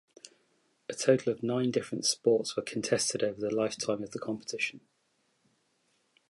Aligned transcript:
A 0.89 0.95
total 0.95 1.31
of 1.31 1.43
nine 1.43 1.69
different 1.69 2.07
sports 2.07 2.55
were 2.55 2.63
contested 2.63 3.23
over 3.23 3.39
the 3.39 3.53
lifetime 3.53 4.01
of 4.01 4.09
the 4.13 4.19
competition. 4.19 4.81